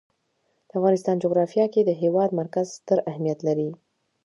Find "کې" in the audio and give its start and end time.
1.73-1.81